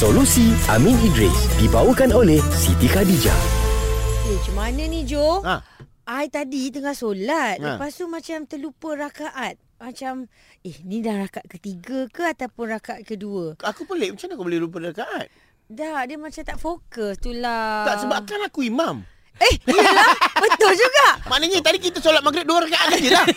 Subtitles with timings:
[0.00, 3.36] Solusi Amin Idris dibawakan oleh Siti Khadijah.
[4.24, 5.44] Eh, macam mana ni Jo?
[5.44, 5.60] Ha.
[6.08, 7.60] I tadi tengah solat.
[7.60, 7.76] Ha.
[7.76, 9.60] Lepas tu macam terlupa rakaat.
[9.76, 10.24] Macam,
[10.64, 13.60] eh ni dah rakaat ketiga ke ataupun rakaat kedua?
[13.60, 15.28] Aku pelik macam mana kau boleh lupa rakaat?
[15.68, 17.84] Dah, dia macam tak fokus tu lah.
[17.84, 19.04] Tak sebab kan aku imam.
[19.40, 20.12] Eh, iyalah.
[20.44, 21.06] betul juga.
[21.26, 23.26] Maknanya tadi kita solat maghrib dua rakaat saja lah.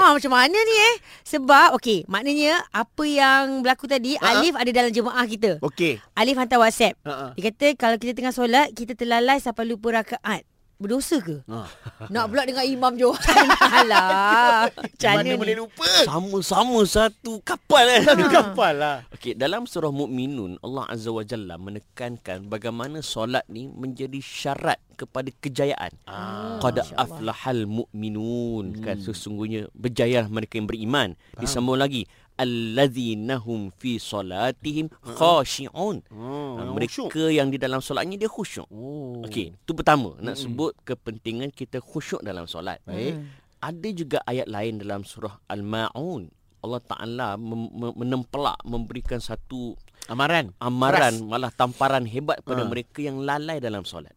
[0.00, 0.94] Ha, macam mana ni eh?
[1.28, 4.40] Sebab, okey, maknanya apa yang berlaku tadi, Ha.
[4.40, 5.60] Alif ada dalam jemaah kita.
[5.60, 6.00] Okey.
[6.16, 6.96] Alif hantar WhatsApp.
[7.04, 7.36] Ha.
[7.36, 10.48] Dia kata kalau kita tengah solat, kita terlalai sampai lupa rakaat.
[10.80, 11.44] Berdosa ke?
[11.44, 11.68] Ha.
[12.08, 13.12] Nak pula dengan imam Jo.
[13.84, 14.72] Alah.
[14.72, 15.84] Macam Mana boleh lupa?
[16.08, 18.00] Sama-sama satu kapal eh.
[18.00, 18.96] Satu kapal lah.
[19.12, 25.32] Okey, dalam surah Mukminun Allah Azza wa Jalla menekankan bagaimana solat ni menjadi syarat kepada
[25.34, 25.92] kejayaan.
[26.04, 31.08] Ah, Qad aflahal mu'minun kan sesungguhnya berjaya mereka yang beriman.
[31.34, 32.04] Disambung lagi
[32.36, 36.00] alladzina hum fi solatihim khashi'un.
[36.08, 37.30] Oh, Ha, yang mereka khusyuk.
[37.30, 38.64] yang di dalam solatnya dia khusyuk.
[38.66, 39.20] Oh.
[39.22, 42.80] Okey, itu pertama nak sebut kepentingan kita khusyuk dalam solat.
[42.82, 43.16] Baik.
[43.58, 46.32] Ada juga ayat lain dalam surah Al-Maun.
[46.60, 50.52] Allah Taala mem- menempelak memberikan satu Amaran.
[50.58, 52.68] amaran malah tamparan hebat pada Ha.
[52.68, 54.12] mereka yang lalai dalam solat.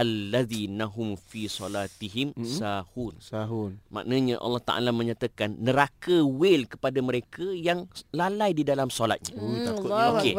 [0.00, 3.20] Alladzina hum fi solatihim sahun.
[3.20, 3.76] Sahun.
[3.92, 7.84] Maknanya Allah Taala menyatakan neraka wel kepada mereka yang
[8.16, 9.36] lalai di dalam solatnya.
[9.36, 10.32] Hmm, takut Okey.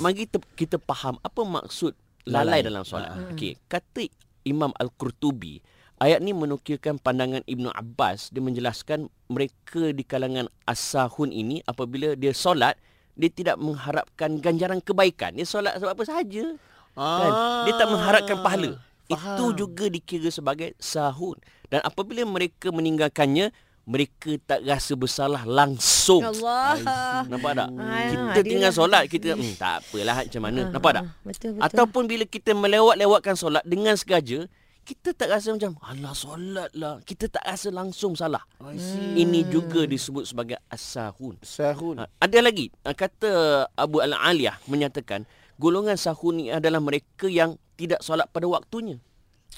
[0.00, 1.92] Mari kita, kita faham apa maksud
[2.24, 2.60] lalai, Lalai.
[2.64, 3.12] dalam solat.
[3.12, 3.36] Ha.
[3.36, 4.08] Okey, kata
[4.48, 5.60] Imam Al-Qurtubi,
[6.00, 12.32] ayat ni menukilkan pandangan Ibnu Abbas dia menjelaskan mereka di kalangan as-sahun ini apabila dia
[12.32, 12.80] solat
[13.16, 15.32] dia tidak mengharapkan ganjaran kebaikan.
[15.36, 16.56] Dia solat sebab apa sahaja.
[16.96, 17.30] Kan?
[17.68, 18.70] Dia tak mengharapkan pahala.
[19.06, 19.36] Faham.
[19.36, 21.38] Itu juga dikira sebagai sahun.
[21.70, 23.54] Dan apabila mereka meninggalkannya,
[23.86, 26.26] mereka tak rasa bersalah langsung.
[26.26, 27.22] Allah.
[27.30, 27.68] Nampak tak?
[27.78, 30.60] Ah, kita dia tinggal solat kita hmm, tak apalah macam mana.
[30.74, 31.04] Nampak tak?
[31.06, 31.62] Ah, Betul, betul.
[31.62, 34.50] Ataupun bila kita melewat-lewatkan solat dengan sengaja,
[34.82, 36.98] kita tak rasa macam alah solat lah.
[37.06, 38.42] Kita tak rasa langsung salah.
[38.74, 39.22] See.
[39.22, 41.38] Ini juga disebut sebagai as-sahun.
[41.46, 42.02] Sahun.
[42.02, 43.30] Ha, ada lagi kata
[43.78, 45.26] Abu Al-Aliyah menyatakan
[45.56, 48.96] golongan sahun ni adalah mereka yang tidak solat pada waktunya.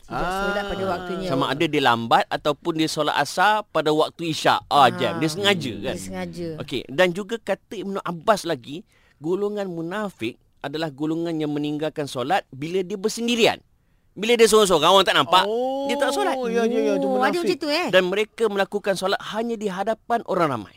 [0.09, 1.29] Tidak solat pada waktunya.
[1.29, 4.65] Sama ada dia lambat ataupun dia solat asar pada waktu isyak.
[4.69, 5.21] Ah, jam.
[5.21, 5.95] Dia sengaja kan.
[5.97, 6.49] Dia sengaja.
[6.63, 8.83] Okey, dan juga kata Ibnu Abbas lagi,
[9.21, 13.63] golongan munafik adalah golongan yang meninggalkan solat bila dia bersendirian.
[14.19, 15.45] Bila dia seorang-seorang orang tak nampak,
[15.87, 16.35] dia tak solat.
[16.35, 16.93] Oh, ya, ya, ya.
[16.99, 17.39] Itu Oh, ada munafik.
[17.47, 17.87] macam tu eh?
[17.95, 20.75] Dan mereka melakukan solat hanya di hadapan orang ramai.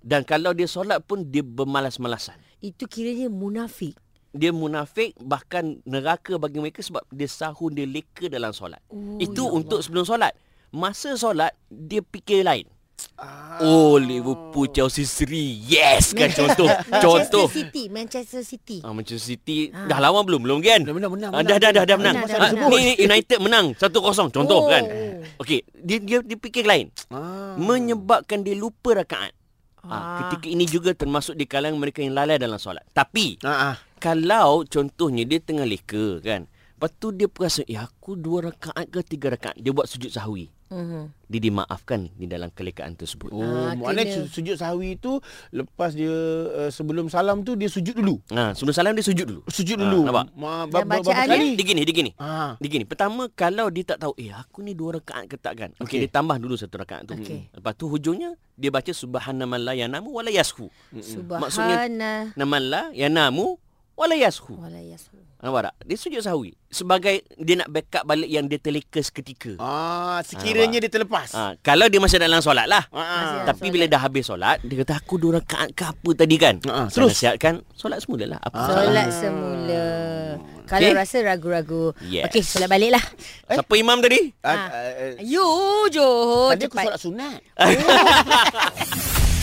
[0.00, 2.40] Dan kalau dia solat pun dia bermalas-malasan.
[2.64, 4.00] Itu kiranya munafik.
[4.30, 8.78] Dia munafik bahkan neraka bagi mereka sebab dia sahun dia leka dalam solat.
[8.86, 10.38] Oh, Itu ya untuk sebelum solat.
[10.70, 12.66] Masa solat dia fikir lain.
[13.16, 13.58] Ah.
[13.60, 15.58] Oh Liverpool Chelsea Seri.
[15.58, 16.68] Yes kan contoh.
[17.04, 17.48] contoh.
[17.48, 17.82] Manchester City.
[17.88, 18.76] Manchester City.
[18.80, 19.88] Ah, Manchester City Ah.
[19.88, 20.40] dah lawan belum?
[20.40, 20.84] Belum kan?
[20.84, 21.48] Dah menang, menang, Ah, menang.
[21.48, 22.16] dah dah dah dah menang.
[22.16, 22.70] Menang, dah Ah, menang.
[22.70, 24.68] ni ni United menang 1-0 contoh Oh.
[24.68, 24.84] kan.
[25.38, 26.92] Okey, dia dia dia fikir lain.
[27.08, 27.56] Ah.
[27.56, 29.32] Menyebabkan dia lupa rakaat.
[29.80, 29.88] Ah.
[29.90, 30.04] Ah.
[30.22, 32.84] ketika ini juga termasuk di kalangan mereka yang lalai dalam solat.
[32.92, 33.76] Tapi Ah, ah.
[34.00, 36.48] Kalau contohnya dia tengah leka kan.
[36.74, 39.52] Lepas tu dia perasan, eh aku dua rakaat ke tiga rakaat.
[39.54, 40.48] Dia buat sujud sahwi.
[40.66, 41.12] Mhm.
[41.26, 43.28] Dia dimaafkan di dalam kelekaan tersebut.
[43.28, 44.16] Oh, Ah, maknanya kena.
[44.22, 45.18] su- sujud sahwi tu
[45.50, 48.22] lepas dia uh, sebelum salam tu dia sujud dulu.
[48.28, 49.42] Ha, sebelum salam dia sujud dulu.
[49.46, 50.00] Sujud Ah, dulu.
[50.04, 50.26] nampak?
[50.32, 51.48] Ma, Dan berapa bacaan kali?
[51.52, 52.10] Dia gini, dia gini.
[52.16, 52.54] Ah.
[52.56, 55.70] Dia gini, pertama kalau dia tak tahu, eh aku ni dua rakaat ke tak kan?
[55.76, 55.98] Okey, Okey.
[56.00, 57.12] dia tambah dulu satu rakaat tu.
[57.12, 57.50] Okey.
[57.50, 60.70] Lepas tu hujungnya dia baca subhanaman la yanamu wala yashu.
[60.96, 62.30] Subhana.
[62.32, 63.58] Naman la yanamu
[64.00, 64.56] wala yashu.
[64.56, 65.20] Wala yasmu.
[65.40, 65.74] Nampak tak?
[65.84, 66.52] Dia sujud sahwi.
[66.66, 69.56] Sebagai dia nak backup balik yang dia terleka seketika.
[69.56, 71.32] Ah, sekiranya dia terlepas.
[71.32, 72.84] Ha, kalau dia masih dalam solat lah.
[72.88, 73.08] Ah, ah.
[73.18, 76.60] Masih Tapi bila dah habis solat, dia kata aku dua rakaat ke apa tadi kan?
[76.64, 76.86] Ah, ah.
[76.86, 77.12] Saya Terus?
[77.14, 78.40] nasihatkan solat semula lah.
[78.40, 78.66] Apa Ah.
[78.70, 79.84] Solat semula.
[80.64, 80.94] Kalau Okey.
[80.94, 81.84] rasa ragu-ragu.
[82.00, 82.24] Yes.
[82.28, 83.04] Okey, solat balik lah.
[83.50, 84.20] Siapa imam tadi?
[84.40, 84.68] Ah, Ah.
[84.68, 85.44] ah, You,
[85.88, 86.52] Johor.
[86.52, 87.38] Tadi aku solat sunat.